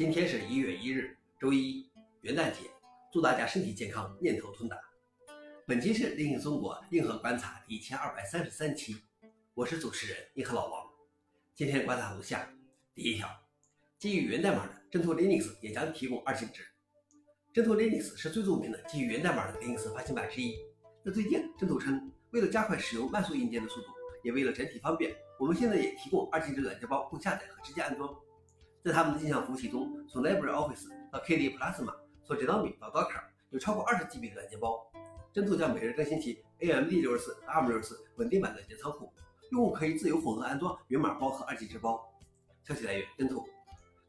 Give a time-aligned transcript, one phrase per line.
[0.00, 1.86] 今天是一月一日，周一，
[2.22, 2.70] 元旦节，
[3.12, 4.74] 祝大家身体健康，念头通达。
[5.66, 8.96] 本期是《林硬中国硬核观察》第一千二百三十三期，
[9.52, 10.86] 我是主持人硬核老王。
[11.54, 12.50] 今天观察如下：
[12.94, 13.28] 第一条，
[13.98, 16.64] 基于源代码的征途 Linux 也将提供二进制。
[17.52, 20.56] 征途 Linux 是最著名的基于源代码的 Linux 发行版之一。
[21.02, 23.88] 那最近，征途称，为了加快使用慢速硬件的速度，
[24.24, 28.18] 也为了整体方便，我们现在也提供二进制软件包供下载和直接安装。
[28.82, 31.94] 在他们的镜像服务器中，从 LibreOffice 到 KDE Plasma，
[32.24, 34.90] 从 Genome 到 Docker，有超过二十 GB 的软件包。
[35.32, 39.12] 征途将每日更新其 AMD 六十四、ARM 六十四稳定版的软件仓库，
[39.52, 42.10] 用户可以自由混合安装源码包和二进制包。
[42.64, 43.46] 消息来源：征途。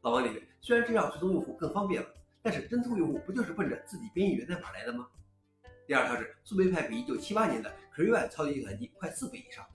[0.01, 2.07] 老王点评：虽然这样追踪用户更方便了，
[2.41, 5.07] 但是征途用户不就是奔着自己编译源代码来的吗？
[5.85, 9.65] 第二条是，速背派比一九七八年的 Cray 超级计算机快四倍以上。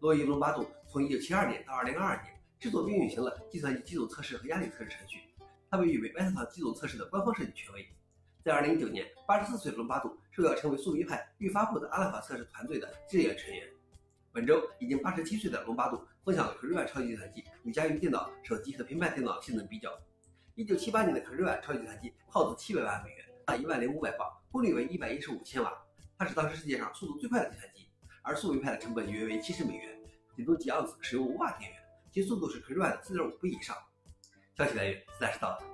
[0.00, 2.34] 罗伊·隆巴度从一九七二年到二零二二年。
[2.64, 5.20] 制作并运行了计算机基础测试和压力测试程序，
[5.70, 7.86] 他被誉为 Beta 基础测试的官方设计权威。
[8.42, 13.68] 在2019年，84岁的隆巴度受邀成为苏维派预发布的阿拉法测试团队的志愿成员。
[14.32, 19.92] 本周，已经87岁的隆巴度分享了 Cray 超级计算机与家用电脑、手机和平板电脑性能比较。
[20.56, 25.70] 1978年的 Cray 超级计算机耗资700万美元，大1万零五百磅，功率为115千瓦，
[26.16, 27.86] 它是当时世界上速度最快的计算机。
[28.22, 30.00] 而速维派的成本约为70美元，
[30.34, 31.83] 顶多几盎司使用5瓦电源。
[32.14, 33.76] 其速度是 cry 的四点五倍以上。
[34.56, 35.66] 消息来源：自然是道的。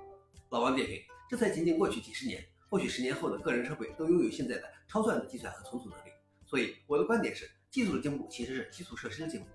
[0.49, 6.09] 老王点评：这才仅仅过去几十年，或许十年后的个人设备都拥有现在的超算的计算和存储能力。
[6.47, 9.45] 所以我的观点是，技术的进步其实是基础设施的进步。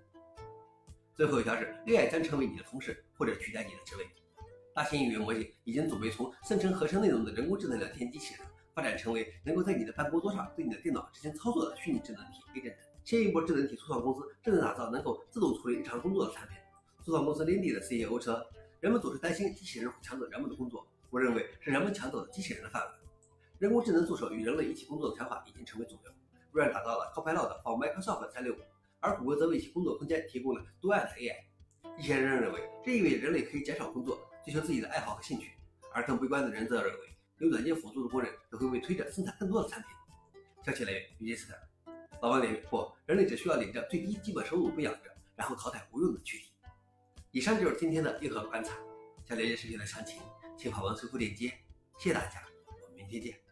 [1.16, 4.06] 最后一条是，AI 将成为你的同事或者取代你的职位。
[4.72, 12.76] 大型语言模型已经准备从生成合成内容的人工智能聊天机器人，发展成为能够在你的办公桌上对你的电脑执行操作的虚拟智能体 Agent。
[13.02, 16.56] 新一波智能体初创公司正在打造能够自动处理日常工作的产品。
[17.06, 18.44] 初创公司 Lindy 的 CEO 称，
[18.80, 20.84] 人们总是担心机器人会抢走人们的工作。
[21.10, 22.92] 我认为是人们抢走了机器人的饭碗。
[23.60, 26.12] 人工智能助手与人类一起工作的想法已经成为主流。
[26.50, 28.56] 微软打造了 Copilot for Microsoft 365，
[28.98, 31.36] 而谷歌则为其工作空间提供了 Duet AI。
[31.96, 35.46] 一些人认为这意味着人类可以减少工作，追求自己的爱好和兴趣；
[35.92, 39.90] 而更悲观的人则认为，有软件辅助的工人则会被推着生产更多的产品。
[40.64, 41.54] 消息来源：雨杰斯特。
[42.20, 46.50] 老王点不，人类只需要领着最低基本收入被养着，然后淘汰无用的躯体。
[47.36, 48.72] 以上就是今天的硬核观察。
[49.28, 50.22] 想了解视频的详情，
[50.56, 51.52] 请访问随后链接。
[51.98, 53.45] 谢谢大家，我们明天见。